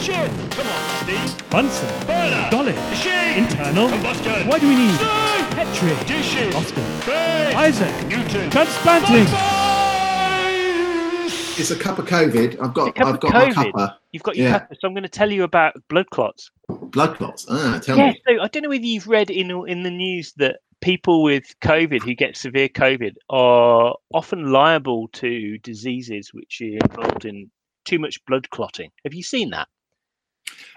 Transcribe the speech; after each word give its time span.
Ignition! 0.00 0.48
Come 0.50 0.66
on, 0.66 1.04
Steve. 1.04 1.50
Bunsen. 1.50 2.06
Burner. 2.06 2.48
Dolly. 2.50 2.72
Machine. 2.72 3.44
Internal. 3.44 3.90
Combustion. 3.90 4.46
Why 4.48 4.58
do 4.58 4.66
we 4.68 4.74
need 4.74 4.94
Steam. 4.94 5.44
Petri? 5.50 5.94
Dishes. 6.06 6.54
Oscar. 6.54 6.80
Base. 7.04 7.54
Isaac. 7.54 8.06
Newton. 8.08 8.48
Transplanting. 8.50 9.26
Science. 9.26 11.58
It's 11.60 11.70
a 11.70 11.76
cup 11.76 11.98
of 11.98 12.06
COVID. 12.06 12.58
I've 12.62 12.72
got 12.72 12.88
A 12.88 12.92
cup 12.92 13.06
I've 13.08 13.14
of 13.16 13.20
got 13.20 13.32
my 13.34 13.50
COVID? 13.50 13.72
cuppa. 13.72 13.96
You've 14.12 14.22
got 14.22 14.36
your 14.38 14.48
Yeah. 14.48 14.58
pepper, 14.60 14.74
so 14.80 14.88
I'm 14.88 14.94
going 14.94 15.02
to 15.02 15.08
tell 15.10 15.30
you 15.30 15.42
about 15.42 15.74
blood 15.90 16.08
clots. 16.08 16.50
Blood 16.70 17.16
clots. 17.16 17.44
Ah, 17.50 17.78
tell 17.82 17.98
Yeah, 17.98 18.12
me. 18.12 18.20
so 18.26 18.40
I 18.40 18.48
don't 18.48 18.62
know 18.62 18.70
whether 18.70 18.82
you've 18.86 19.06
read 19.06 19.28
in 19.30 19.50
in 19.68 19.82
the 19.82 19.90
news 19.90 20.32
that 20.38 20.60
people 20.80 21.22
with 21.22 21.54
COVID 21.60 22.02
who 22.04 22.14
get 22.14 22.38
severe 22.38 22.70
COVID 22.70 23.16
are 23.28 23.96
often 24.14 24.50
liable 24.50 25.08
to 25.12 25.58
diseases 25.58 26.32
which 26.32 26.62
are 26.62 26.78
involved 26.88 27.26
in 27.26 27.50
too 27.84 27.98
much 27.98 28.24
blood 28.24 28.48
clotting. 28.48 28.90
Have 29.04 29.12
you 29.12 29.22
seen 29.22 29.50
that? 29.50 29.68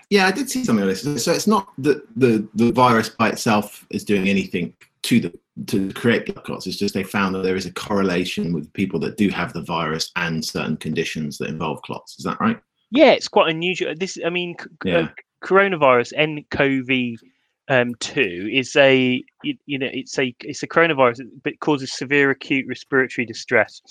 Yeah, 0.10 0.28
I 0.28 0.32
did 0.32 0.50
see 0.50 0.64
something 0.64 0.86
like 0.86 1.00
this. 1.00 1.24
So 1.24 1.32
it's 1.32 1.48
not 1.48 1.72
that 1.80 2.04
the 2.16 2.48
the 2.54 2.72
virus 2.72 3.10
by 3.10 3.30
itself 3.30 3.86
is 3.90 4.04
doing 4.04 4.28
anything 4.28 4.74
to 5.04 5.20
the 5.20 5.40
to 5.68 5.92
create 5.94 6.26
blood 6.26 6.44
clots. 6.44 6.68
It's 6.68 6.78
just 6.78 6.94
they 6.94 7.04
found 7.04 7.36
that 7.36 7.44
there 7.44 7.56
is 7.56 7.66
a 7.66 7.74
correlation 7.74 8.54
with 8.54 8.72
people 8.74 9.00
that 9.02 9.18
do 9.18 9.30
have 9.30 9.54
the 9.54 9.62
virus 9.62 10.12
and 10.16 10.44
certain 10.44 10.78
conditions 10.78 11.38
that 11.38 11.50
involve 11.50 11.82
clots. 11.84 12.18
Is 12.18 12.24
that 12.26 12.40
right? 12.40 12.60
Yeah, 12.92 13.12
it's 13.12 13.28
quite 13.28 13.50
unusual. 13.50 13.94
This, 13.96 14.18
I 14.26 14.30
mean, 14.30 14.56
c- 14.60 14.70
c- 14.84 14.92
uh, 14.92 15.08
coronavirus 15.44 16.14
nCoV 16.52 17.18
um, 17.70 17.96
two 17.96 18.50
is 18.52 18.76
a 18.76 19.24
you, 19.44 19.58
you 19.66 19.80
know 19.80 19.90
it's 19.92 20.18
a 20.20 20.36
it's 20.42 20.64
a 20.64 20.68
coronavirus, 20.68 21.22
but 21.44 21.60
causes 21.60 21.94
severe 21.94 22.32
acute 22.32 22.66
respiratory 22.68 23.26
distress. 23.26 23.82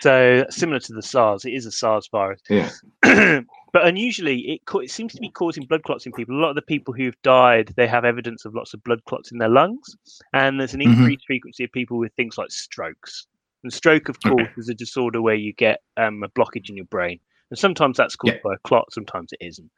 So 0.00 0.46
similar 0.48 0.80
to 0.80 0.92
the 0.94 1.02
SARS, 1.02 1.44
it 1.44 1.52
is 1.52 1.66
a 1.66 1.72
SARS 1.72 2.08
virus. 2.10 2.40
Yeah. 2.48 2.70
but 3.72 3.86
unusually, 3.86 4.40
it, 4.40 4.60
it 4.74 4.90
seems 4.90 5.14
to 5.14 5.20
be 5.20 5.30
causing 5.30 5.64
blood 5.64 5.82
clots 5.82 6.06
in 6.06 6.12
people. 6.12 6.36
A 6.36 6.40
lot 6.40 6.50
of 6.50 6.56
the 6.56 6.62
people 6.62 6.94
who've 6.94 7.20
died, 7.22 7.72
they 7.76 7.86
have 7.86 8.04
evidence 8.04 8.44
of 8.44 8.54
lots 8.54 8.74
of 8.74 8.82
blood 8.84 9.04
clots 9.04 9.32
in 9.32 9.38
their 9.38 9.48
lungs, 9.48 9.96
and 10.32 10.58
there's 10.58 10.74
an 10.74 10.80
Mhm. 10.80 10.92
increased 10.92 11.24
frequency 11.26 11.64
of 11.64 11.72
people 11.72 11.98
with 11.98 12.12
things 12.14 12.38
like 12.38 12.50
strokes. 12.50 13.26
And 13.62 13.72
stroke, 13.72 14.08
of 14.08 14.16
Okay. 14.24 14.30
course, 14.30 14.50
is 14.56 14.68
a 14.68 14.74
disorder 14.74 15.20
where 15.20 15.34
you 15.34 15.52
get 15.52 15.80
um, 15.96 16.22
a 16.22 16.28
blockage 16.28 16.70
in 16.70 16.76
your 16.76 16.86
brain, 16.86 17.20
and 17.50 17.58
sometimes 17.58 17.96
that's 17.96 18.16
caused 18.16 18.34
Yeah. 18.34 18.40
by 18.42 18.54
a 18.54 18.58
clot, 18.58 18.92
sometimes 18.92 19.32
it 19.32 19.44
isn't. 19.44 19.70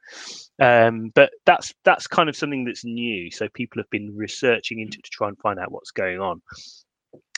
Um, 0.61 1.11
but 1.15 1.33
that's 1.47 1.75
that's 1.85 2.07
kind 2.07 2.29
of 2.29 2.37
something 2.37 2.65
that's 2.65 2.85
new. 2.85 3.31
So 3.31 3.49
people 3.49 3.81
have 3.81 3.91
been 3.91 4.15
researching 4.17 4.81
into 4.81 4.99
it 4.99 5.05
to 5.05 5.11
try 5.11 5.29
and 5.29 5.39
find 5.39 5.59
out 5.59 5.73
what's 5.73 5.91
going 5.91 6.21
on. 6.21 6.43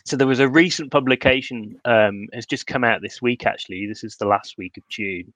So 0.05 0.17
there 0.17 0.27
was 0.27 0.41
a 0.41 0.49
recent 0.49 0.91
publication 0.93 1.77
um, 1.87 2.27
has 2.35 2.45
just 2.45 2.67
come 2.67 2.85
out 2.85 3.01
this 3.01 3.23
week. 3.23 3.47
Actually, 3.47 3.87
this 3.87 4.05
is 4.05 4.17
the 4.17 4.27
last 4.27 4.59
week 4.59 4.77
of 4.77 4.87
June, 4.91 5.33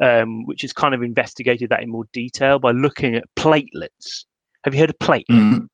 um, 0.00 0.46
which 0.46 0.62
has 0.62 0.72
kind 0.72 0.94
of 0.94 1.02
investigated 1.02 1.70
that 1.70 1.82
in 1.82 1.90
more 1.90 2.04
detail 2.12 2.58
by 2.58 2.70
looking 2.70 3.14
at 3.16 3.24
platelets. 3.36 4.24
Have 4.64 4.74
you 4.74 4.80
heard 4.80 4.90
of 4.90 4.98
platelets? 4.98 5.24
Mm. 5.30 5.66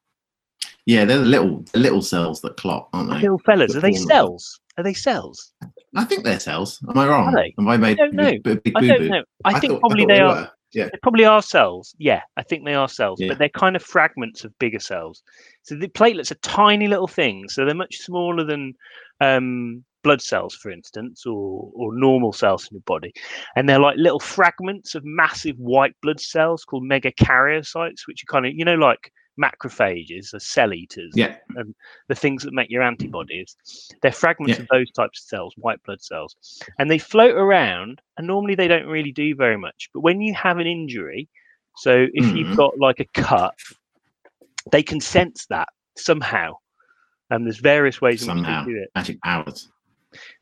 Yeah, 0.86 1.05
they're 1.05 1.19
the 1.19 1.25
little 1.27 1.64
the 1.72 1.78
little 1.80 2.00
cells 2.02 2.41
that 2.41 2.56
clot, 2.56 2.88
aren't 2.94 3.10
they? 3.10 3.20
Little 3.20 3.38
fellas, 3.41 3.77
are 3.77 3.80
they 3.80 3.92
cells? 3.92 4.58
Are 4.78 4.84
they 4.84 4.94
cells? 4.94 5.52
I 5.94 6.05
think 6.05 6.25
they're 6.25 6.41
cells. 6.41 6.78
Am 6.88 6.97
I 6.97 7.06
wrong? 7.06 7.27
Are 7.28 7.42
they? 7.42 7.55
Have 7.58 7.69
I 7.69 7.77
made 7.77 7.98
don't 7.98 8.14
know. 8.14 8.33
big, 8.42 8.62
big 8.62 8.72
I 8.77 8.80
don't 8.86 9.08
know. 9.08 9.22
I, 9.44 9.58
think 9.60 9.72
thought- 9.72 9.80
probably 9.80 10.05
thought 10.05 10.08
they 10.08 10.20
are. 10.20 10.34
were. 10.34 10.50
Yeah. 10.72 10.84
They 10.84 10.98
probably 11.03 11.25
are 11.25 11.41
cells. 11.42 11.94
Yeah, 11.98 12.20
I 12.36 12.42
think 12.42 12.64
they 12.64 12.75
are 12.75 12.88
cells, 12.88 13.20
Yeah. 13.20 13.28
but 13.28 13.38
they're 13.38 13.48
kind 13.48 13.75
of 13.75 13.82
fragments 13.82 14.44
of 14.44 14.58
bigger 14.58 14.78
cells. 14.78 15.22
So 15.62 15.75
the 15.75 15.88
platelets 15.88 16.30
are 16.30 16.34
tiny 16.36 16.88
little 16.88 17.08
things. 17.08 17.55
So 17.55 17.64
they're 17.64 17.75
much 17.75 17.97
smaller 17.98 18.44
than 18.44 18.75
um, 19.20 19.82
blood 20.03 20.20
cells, 20.22 20.54
for 20.54 20.70
instance, 20.70 21.26
or 21.26 21.70
or 21.75 21.94
normal 21.94 22.32
cells 22.32 22.69
in 22.70 22.75
your 22.76 22.82
body, 22.82 23.12
and 23.56 23.69
they're 23.69 23.81
like 23.81 23.97
little 23.97 24.20
fragments 24.20 24.94
of 24.94 25.04
massive 25.04 25.56
white 25.59 25.94
blood 26.03 26.20
cells 26.20 26.64
called 26.64 26.84
megakaryocytes, 26.84 28.06
which 28.06 28.22
are 28.22 28.32
kind 28.32 28.47
of 28.47 28.53
you 28.54 28.64
know 28.64 28.75
like 28.75 29.12
macrophages, 29.41 30.34
or 30.34 30.41
cell 30.41 30.72
eaters, 30.75 31.12
Yeah. 31.14 31.37
And 31.54 31.72
the 32.08 32.14
things 32.16 32.42
that 32.42 32.53
make 32.53 32.70
your 32.70 32.82
antibodies. 32.82 33.56
They're 34.03 34.10
fragments 34.10 34.58
Yeah. 34.58 34.62
of 34.62 34.69
those 34.72 34.91
types 34.91 35.20
of 35.20 35.26
cells, 35.28 35.54
white 35.56 35.81
blood 35.84 36.03
cells. 36.03 36.34
And 36.81 36.91
they 36.91 36.98
float 36.98 37.37
around, 37.37 38.00
and 38.16 38.26
normally 38.26 38.56
they 38.56 38.66
don't 38.66 38.87
really 38.87 39.12
do 39.12 39.37
very 39.37 39.56
much. 39.56 39.91
But 39.94 40.00
when 40.00 40.20
you 40.20 40.34
have 40.34 40.58
an 40.58 40.66
injury, 40.66 41.28
so 41.76 42.06
if 42.14 42.34
you've 42.34 42.48
Mhm. 42.48 42.56
got 42.56 42.78
like 42.81 42.98
a 42.98 43.04
cut, 43.14 43.54
they 44.72 44.82
can 44.82 45.00
sense 45.00 45.47
that 45.47 45.69
somehow. 45.97 46.54
And 47.31 47.47
there's 47.47 47.58
various 47.58 48.00
ways 48.00 48.22
in 48.22 48.26
Somehow. 48.26 48.64
which 48.64 48.66
they 48.66 48.72
do 48.72 48.82
it. 48.82 48.91
Magic 48.97 49.20
powers. 49.22 49.70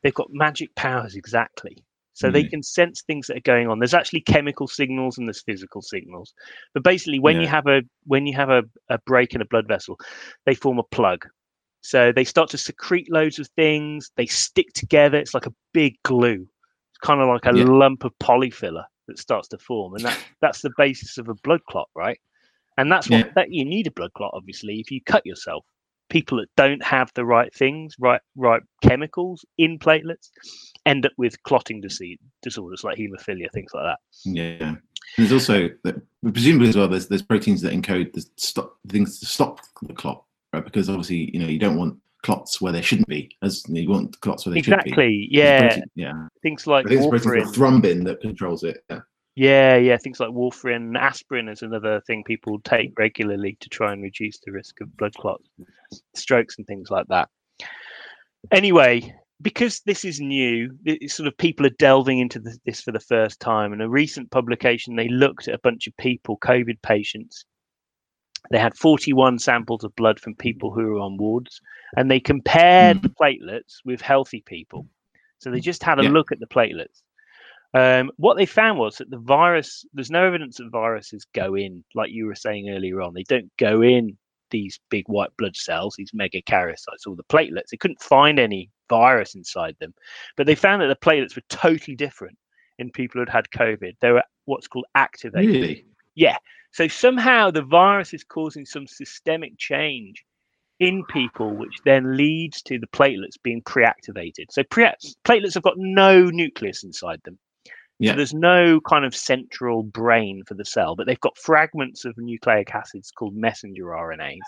They've 0.03 0.15
got 0.15 0.29
magic 0.33 0.75
powers, 0.77 1.15
exactly. 1.17 1.77
So 2.15 2.31
they 2.31 2.45
Mm. 2.45 2.51
can 2.51 2.63
sense 2.63 3.03
things 3.03 3.27
that 3.27 3.37
are 3.37 3.41
going 3.41 3.69
on. 3.69 3.79
There's 3.79 3.95
actually 3.95 4.23
chemical 4.23 4.67
signals 4.69 5.19
and 5.19 5.29
there's 5.29 5.43
physical 5.43 5.83
signals. 5.83 6.33
But 6.75 6.83
basically, 6.85 7.19
when 7.21 7.41
you 7.41 7.49
have 7.49 7.67
a 7.67 7.83
when 8.07 8.27
you 8.27 8.35
have 8.37 8.51
a, 8.51 8.63
a 8.89 8.99
break 9.07 9.35
in 9.35 9.43
a 9.43 9.47
blood 9.47 9.69
vessel, 9.69 9.99
they 10.47 10.55
form 10.55 10.79
a 10.79 10.83
plug. 10.85 11.27
So 11.83 12.13
they 12.13 12.25
start 12.25 12.51
to 12.51 12.59
secrete 12.59 13.13
loads 13.13 13.39
of 13.39 13.49
things. 13.57 14.11
They 14.17 14.27
stick 14.27 14.73
together. 14.75 15.19
It's 15.19 15.35
like 15.35 15.47
a 15.47 15.55
big 15.73 15.95
glue. 16.05 16.47
It's 16.91 16.99
kind 17.03 17.21
of 17.21 17.29
like 17.29 17.47
a 17.47 17.53
Yeah. 17.53 17.65
lump 17.65 18.05
of 18.05 18.13
Polyfilla 18.19 18.85
that 19.09 19.19
starts 19.19 19.49
to 19.49 19.59
form, 19.59 19.95
and 19.95 20.05
that 20.05 20.19
that's 20.41 20.63
the 20.63 20.73
basis 20.79 21.19
of 21.19 21.29
a 21.29 21.35
blood 21.35 21.61
clot, 21.69 21.89
right? 21.95 22.19
And 22.79 22.91
that's 22.91 23.11
what 23.11 23.23
Yeah. 23.27 23.33
that 23.35 23.53
you 23.53 23.65
need 23.65 23.87
a 23.87 23.91
blood 23.93 24.13
clot, 24.15 24.33
obviously, 24.35 24.81
if 24.81 24.91
you 24.91 25.01
cut 25.03 25.25
yourself. 25.27 25.65
People 26.09 26.39
that 26.39 26.49
don't 26.56 26.83
have 26.84 27.11
the 27.15 27.25
right 27.25 27.53
things, 27.55 27.94
right 27.99 28.21
right 28.37 28.62
chemicals 28.83 29.44
in 29.59 29.78
platelets, 29.78 30.31
end 30.84 31.05
up 31.05 31.12
with 31.17 31.43
clotting 31.43 31.81
disease, 31.81 32.19
disorders 32.43 32.84
like 32.84 32.99
haemophilia, 32.99 33.50
things 33.53 33.72
like 33.75 33.84
that. 33.84 33.99
Yeah. 34.25 34.75
There's 35.16 35.33
also 35.33 35.69
uh, 35.84 35.93
presumably 36.22 36.69
as 36.69 36.77
well. 36.77 36.89
There's 36.89 37.09
there's 37.09 37.22
proteins 37.22 37.61
that 37.62 37.72
encode 37.72 38.12
the 38.12 38.25
stop 38.37 38.77
things 38.89 39.19
to 39.21 39.27
stop 39.27 39.61
the 39.83 39.95
clot, 39.95 40.25
right? 40.53 40.65
Because 40.65 40.89
obviously 40.89 41.31
you 41.33 41.41
know 41.41 41.49
you 41.49 41.59
don't 41.59 41.77
want 41.77 41.99
clots 42.22 42.61
where 42.61 42.72
they 42.72 42.83
shouldn't 42.83 43.09
be, 43.09 43.31
as 43.43 43.65
you 43.69 43.89
want 43.89 44.21
clots 44.21 44.47
where 44.47 44.55
they 44.55 44.62
should 44.62 44.83
be. 44.83 44.91
Exactly. 44.91 45.28
Yeah. 45.31 45.61
protein- 45.69 45.91
yeah. 45.95 46.28
Things 46.43 46.66
like 46.66 46.87
I 46.87 46.89
think 46.91 47.00
it's 47.00 47.25
protein 47.25 47.45
warfarin. 47.45 47.55
thrombin 47.55 48.05
that 48.05 48.21
controls 48.21 48.65
it. 48.65 48.84
Yeah. 48.91 49.00
Yeah, 49.37 49.77
yeah. 49.77 49.99
Things 49.99 50.19
like 50.19 50.31
warfarin, 50.31 50.99
aspirin 50.99 51.49
is 51.50 51.61
another 51.61 52.00
thing 52.06 52.25
people 52.25 52.59
take 52.61 52.99
regularly 52.99 53.56
to 53.61 53.69
try 53.69 53.93
and 53.93 54.03
reduce 54.03 54.39
the 54.41 54.50
risk 54.50 54.81
of 54.81 54.97
blood 54.97 55.15
clots, 55.15 55.47
strokes, 56.15 56.57
and 56.59 56.67
things 56.67 56.91
like 56.91 57.07
that. 57.09 57.29
Anyway, 58.53 59.15
because 59.43 59.81
this 59.81 60.05
is 60.05 60.21
new, 60.21 60.71
sort 61.09 61.27
of 61.27 61.37
people 61.37 61.67
are 61.67 61.71
delving 61.79 62.19
into 62.19 62.43
this 62.65 62.81
for 62.81 62.93
the 62.93 63.01
first 63.01 63.41
time. 63.41 63.73
In 63.73 63.81
a 63.81 63.89
recent 63.89 64.31
publication, 64.31 64.97
they 64.97 65.09
looked 65.09 65.49
at 65.49 65.55
a 65.55 65.61
bunch 65.63 65.87
of 65.87 65.97
people, 65.97 66.39
COVID 66.39 66.81
patients. 66.83 67.45
They 68.51 68.59
had 68.59 68.77
41 68.77 69.41
samples 69.41 69.85
of 69.85 69.95
blood 69.97 70.21
from 70.21 70.37
people 70.37 70.73
who 70.73 70.87
were 70.87 71.01
on 71.01 71.17
wards, 71.17 71.61
and 71.97 72.11
they 72.11 72.21
compared 72.21 73.03
the 73.03 73.09
platelets 73.09 73.81
with 73.85 74.01
healthy 74.01 74.43
people. 74.47 74.87
So 75.39 75.51
they 75.51 75.61
just 75.61 75.83
had 75.83 75.99
a 75.99 76.05
Yeah. 76.05 76.11
look 76.11 76.33
at 76.33 76.41
the 76.41 76.47
platelets. 76.47 77.03
Um, 77.75 78.11
what 78.17 78.37
they 78.37 78.47
found 78.47 78.79
was 78.79 78.99
that 78.99 79.11
the 79.11 79.19
virus, 79.19 79.85
there's 79.93 80.11
no 80.11 80.25
evidence 80.27 80.57
that 80.57 80.71
viruses 80.71 81.27
go 81.35 81.55
in, 81.57 81.85
like 81.95 82.11
you 82.11 82.27
were 82.27 82.35
saying 82.35 82.71
earlier 82.71 83.03
on. 83.03 83.13
They 83.13 83.25
don't 83.25 83.55
go 83.59 83.83
in 83.83 84.17
these 84.51 84.79
big 84.91 85.05
white 85.09 85.31
blood 85.39 85.57
cells, 85.57 85.95
these 85.97 86.12
megakaryocytes, 86.12 87.07
or 87.07 87.17
the 87.17 87.25
platelets. 87.25 87.69
They 87.71 87.77
couldn't 87.77 88.03
find 88.03 88.39
any 88.39 88.71
virus 88.89 89.34
inside 89.34 89.77
them. 89.81 89.95
But 90.37 90.47
they 90.47 90.55
found 90.55 90.83
that 90.83 90.89
the 90.89 90.97
platelets 90.97 91.37
were 91.37 91.43
totally 91.49 91.97
different 91.97 92.39
in 92.79 92.91
people 92.91 93.21
who'd 93.21 93.29
had 93.29 93.51
COVID. 93.51 93.97
They 94.01 94.12
were 94.12 94.23
what's 94.45 94.69
called 94.69 94.87
activated. 94.95 95.55
Really? 95.55 95.87
Yeah. 96.15 96.37
So 96.73 96.89
somehow 96.89 97.51
the 97.51 97.63
virus 97.63 98.13
is 98.15 98.25
causing 98.25 98.66
some 98.66 98.87
systemic 98.87 99.59
change 99.59 100.25
in 100.78 101.04
people, 101.07 101.57
which 101.57 101.75
then 101.84 102.16
leads 102.16 102.63
to 102.63 102.78
the 102.78 102.87
platelets 102.87 103.41
being 103.43 103.63
pre-activated. 103.63 104.53
So 104.53 104.63
pre- 104.65 104.93
platelets 105.25 105.54
have 105.54 105.63
got 105.63 105.78
no 105.78 106.25
nucleus 106.27 106.84
inside 106.84 107.21
them. 107.25 107.39
Yeah. 107.98 108.13
So 108.13 108.16
there's 108.16 108.34
no 108.34 108.81
kind 108.81 109.04
of 109.04 109.15
central 109.15 109.83
brain 109.83 110.43
for 110.47 110.54
the 110.54 110.65
cell, 110.65 110.95
but 110.97 111.07
they've 111.07 111.21
got 111.21 111.39
fragments 111.39 112.04
of 112.04 112.16
nucleic 112.19 112.75
acids 112.75 113.10
called 113.10 113.34
messenger 113.34 113.84
RNAs, 113.87 114.39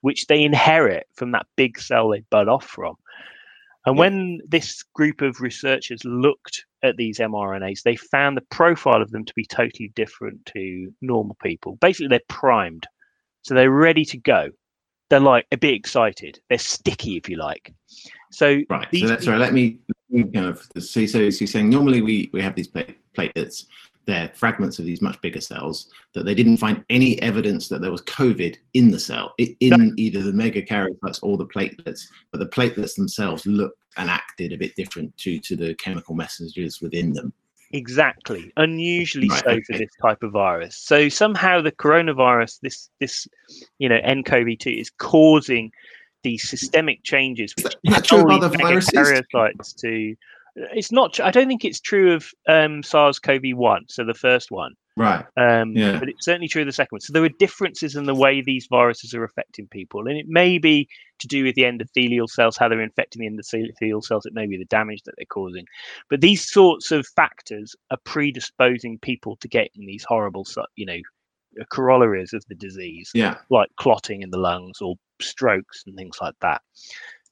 which 0.00 0.26
they 0.26 0.42
inherit 0.42 1.06
from 1.14 1.30
that 1.32 1.46
big 1.56 1.78
cell 1.78 2.08
they 2.08 2.20
bud 2.30 2.48
off 2.48 2.66
from. 2.66 2.96
And 3.86 3.96
Yeah. 3.96 4.00
when 4.00 4.40
this 4.46 4.82
group 4.82 5.22
of 5.22 5.40
researchers 5.40 6.04
looked 6.04 6.66
at 6.82 6.96
these 6.96 7.18
mRNAs, 7.18 7.82
they 7.82 7.96
found 7.96 8.36
the 8.36 8.42
profile 8.42 9.00
of 9.00 9.10
them 9.10 9.24
to 9.24 9.34
be 9.34 9.44
totally 9.46 9.92
different 9.94 10.44
to 10.46 10.92
normal 11.00 11.36
people. 11.42 11.76
Basically, 11.76 12.08
they're 12.08 12.20
primed, 12.28 12.86
so 13.42 13.54
they're 13.54 13.70
ready 13.70 14.04
to 14.06 14.18
go. 14.18 14.50
They're 15.08 15.20
like 15.20 15.46
a 15.50 15.56
bit 15.56 15.74
excited. 15.74 16.40
They're 16.48 16.58
sticky, 16.58 17.16
if 17.16 17.28
you 17.28 17.36
like. 17.36 17.72
So 18.32 18.60
Right. 18.68 18.88
These 18.90 19.02
so 19.02 19.08
that's 19.08 19.26
right. 19.26 19.38
Let 19.38 19.52
me, 19.52 19.78
let 19.88 19.88
me 19.88 19.94
kind 20.10 20.46
of. 20.46 20.66
So, 20.78 21.06
so 21.06 21.18
you're 21.18 21.30
saying 21.30 21.70
normally 21.70 22.02
we 22.02 22.30
we 22.32 22.42
have 22.42 22.54
these 22.54 22.68
platelets. 22.68 23.66
They're 24.06 24.30
fragments 24.34 24.78
of 24.78 24.86
these 24.86 25.02
much 25.02 25.20
bigger 25.20 25.40
cells 25.40 25.90
that 26.14 26.24
they 26.24 26.34
didn't 26.34 26.56
find 26.56 26.84
any 26.90 27.20
evidence 27.22 27.68
that 27.68 27.80
there 27.80 27.92
was 27.92 28.02
COVID 28.02 28.56
in 28.74 28.90
the 28.90 28.98
cell, 28.98 29.34
in 29.38 29.94
either 29.98 30.22
the 30.22 30.32
megakaryocytes 30.32 31.20
or 31.22 31.36
the 31.36 31.46
platelets. 31.46 32.00
But 32.32 32.38
the 32.38 32.46
platelets 32.46 32.96
themselves 32.96 33.46
looked 33.46 33.78
and 33.96 34.10
acted 34.10 34.52
a 34.52 34.56
bit 34.56 34.74
different 34.74 35.16
due 35.16 35.38
to 35.40 35.54
the 35.54 35.74
chemical 35.74 36.14
messages 36.14 36.80
within 36.80 37.12
them. 37.12 37.32
Exactly. 37.72 38.52
Unusually 38.56 39.28
Right, 39.28 39.44
so 39.44 39.60
for 39.66 39.78
this 39.78 39.90
type 40.02 40.22
of 40.22 40.32
virus. 40.32 40.76
So 40.76 41.08
somehow 41.08 41.60
the 41.60 41.70
coronavirus, 41.70 42.60
this 42.60 42.90
this 42.98 43.28
you 43.78 43.88
know 43.88 44.00
nCoV2 44.00 44.80
is 44.80 44.90
causing 44.90 45.70
these 46.22 46.48
systemic 46.48 47.02
changes 47.02 47.54
which 47.56 47.74
is 47.84 48.02
true 48.02 48.20
of 48.20 48.42
other 48.42 48.48
viruses? 48.56 48.92
to. 49.74 50.14
It's 50.56 50.90
not. 50.90 51.20
I 51.20 51.30
don't 51.30 51.46
think 51.46 51.64
it's 51.64 51.80
true 51.80 52.12
of 52.14 52.26
um, 52.48 52.82
SARS-CoV-1, 52.82 53.82
so 53.88 54.04
the 54.04 54.14
first 54.14 54.50
one. 54.50 54.74
Right. 54.96 55.24
Um, 55.36 55.72
Yeah. 55.76 55.98
But 55.98 56.08
it's 56.08 56.24
certainly 56.24 56.48
true 56.48 56.62
of 56.62 56.66
the 56.66 56.72
second 56.72 56.88
one. 56.96 57.00
So 57.00 57.12
there 57.12 57.22
are 57.24 57.28
differences 57.38 57.94
in 57.94 58.04
the 58.04 58.14
way 58.14 58.42
these 58.42 58.66
viruses 58.68 59.14
are 59.14 59.22
affecting 59.24 59.68
people, 59.68 60.06
and 60.08 60.18
it 60.18 60.26
may 60.28 60.58
be 60.58 60.88
to 61.20 61.28
do 61.28 61.44
with 61.44 61.54
the 61.54 61.62
endothelial 61.62 62.28
cells, 62.28 62.56
how 62.56 62.68
they're 62.68 62.80
infecting 62.82 63.22
the 63.22 63.30
endothelial 63.30 64.02
cells. 64.04 64.26
It 64.26 64.34
may 64.34 64.46
be 64.46 64.56
the 64.58 64.64
damage 64.66 65.02
that 65.04 65.14
they're 65.16 65.24
causing, 65.26 65.64
but 66.10 66.20
these 66.20 66.50
sorts 66.50 66.90
of 66.90 67.06
factors 67.06 67.76
are 67.90 67.98
predisposing 68.04 68.98
people 68.98 69.36
to 69.36 69.48
getting 69.48 69.86
these 69.86 70.04
horrible, 70.04 70.44
you 70.76 70.84
know, 70.86 70.98
corollaries 71.70 72.32
of 72.32 72.44
the 72.48 72.54
disease, 72.54 73.10
Yeah. 73.14 73.36
like 73.50 73.68
clotting 73.76 74.22
in 74.22 74.30
the 74.30 74.38
lungs 74.38 74.80
or 74.80 74.96
strokes 75.22 75.84
and 75.86 75.96
things 75.96 76.18
like 76.20 76.34
that. 76.40 76.62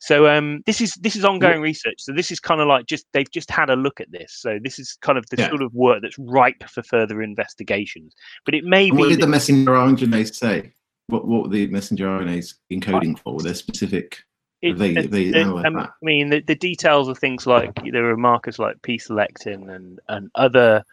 So 0.01 0.29
um, 0.29 0.63
this 0.65 0.81
is 0.81 0.95
this 0.95 1.17
is 1.17 1.25
ongoing 1.25 1.61
research. 1.61 1.97
So 1.99 2.13
this 2.13 2.31
is 2.31 2.39
kind 2.39 2.61
of 2.61 2.69
like 2.69 2.87
just 2.87 3.05
they've 3.13 3.31
just 3.31 3.51
had 3.51 3.69
a 3.69 3.75
look 3.77 4.01
at 4.01 4.11
this. 4.13 4.33
So 4.35 4.59
this 4.63 4.79
is 4.79 4.97
kind 5.03 5.19
of 5.19 5.27
the 5.31 5.37
Yeah. 5.39 5.49
sort 5.49 5.63
of 5.63 5.75
work 5.75 6.03
that's 6.03 6.19
ripe 6.19 6.63
for 6.71 6.83
further 6.85 7.21
investigations. 7.21 8.15
But 8.45 8.55
it 8.55 8.65
may 8.65 8.89
And 8.91 8.99
what 8.99 9.09
be 9.09 9.15
did 9.17 9.23
the 9.23 9.27
messenger 9.27 9.73
RNAs 9.73 10.35
say? 10.37 10.73
What 11.09 11.27
what 11.27 11.43
were 11.45 11.49
the 11.49 11.67
messenger 11.69 12.07
RNAs 12.07 12.55
encoding 12.71 13.19
for? 13.19 13.35
Were 13.35 13.43
there 13.43 13.55
specific? 13.55 14.19
it- 14.61 14.77
they- 14.77 14.95
it- 14.97 15.11
they 15.11 15.27
it- 15.27 15.37
analyse 15.37 15.67
um. 15.67 15.77
I 15.79 15.89
mean, 16.03 16.31
the, 16.31 16.41
the 16.41 16.55
details 16.57 17.09
of 17.09 17.17
things 17.19 17.47
like 17.47 17.73
there 17.93 18.09
are 18.11 18.17
markers 18.17 18.59
like 18.59 18.81
p-selectin 18.83 19.73
and 19.75 20.01
and 20.09 20.31
other 20.35 20.85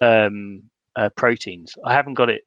um, 0.00 0.62
uh, 0.96 1.08
proteins. 1.16 1.74
I 1.84 1.92
haven't 1.94 2.14
got 2.14 2.28
it 2.30 2.42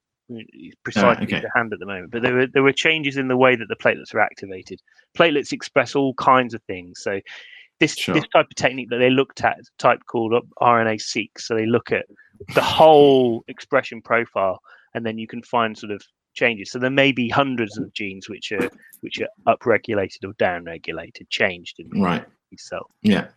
precisely 0.84 1.26
okay. 1.26 1.42
to 1.42 1.50
hand 1.56 1.74
at 1.74 1.80
the 1.80 1.86
moment, 1.86 2.12
but 2.12 2.22
there 2.22 2.34
were 2.34 2.48
there 2.48 2.64
were 2.64 2.74
changes 2.74 3.18
in 3.18 3.28
the 3.28 3.38
way 3.38 3.56
that 3.56 3.68
the 3.70 3.76
platelets 3.76 4.14
are 4.14 4.20
activated. 4.20 4.82
Platelets 5.18 5.52
express 5.52 5.96
all 5.96 6.14
kinds 6.16 6.54
of 6.54 6.62
things. 6.64 7.02
So 7.02 7.20
this 7.80 7.96
Sure. 7.96 8.16
this 8.16 8.28
type 8.34 8.48
of 8.50 8.56
technique 8.56 8.90
that 8.90 8.98
they 8.98 9.10
looked 9.10 9.44
at 9.44 9.60
is 9.60 9.70
a 9.70 9.78
type 9.82 10.02
called 10.08 10.34
RNA 10.62 11.02
seq. 11.02 11.40
So 11.40 11.56
they 11.56 11.66
look 11.66 11.92
at 11.92 12.06
the 12.56 12.62
whole 12.62 13.44
expression 13.48 14.02
profile, 14.02 14.60
and 14.94 15.06
then 15.06 15.18
you 15.18 15.28
can 15.28 15.42
find 15.44 15.78
sort 15.78 15.92
of 15.92 16.02
changes. 16.34 16.72
So 16.72 16.80
there 16.80 16.90
may 16.90 17.12
be 17.12 17.30
hundreds 17.30 17.78
of 17.78 17.94
genes 17.94 18.30
which 18.30 18.52
are 18.52 18.70
which 19.02 19.22
are 19.22 19.30
upregulated 19.48 20.24
or 20.26 20.34
downregulated, 20.34 21.30
changed 21.30 21.80
in 21.80 22.02
Right. 22.02 22.26
these 22.52 22.64
cells. 22.64 22.92
Yeah. 23.02 23.28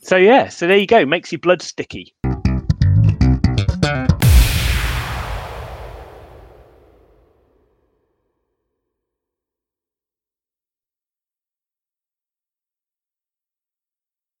So 0.00 0.16
yeah, 0.16 0.48
so 0.48 0.66
there 0.66 0.76
you 0.76 0.86
go. 0.86 1.04
Makes 1.04 1.32
your 1.32 1.40
blood 1.40 1.60
sticky. 1.60 2.14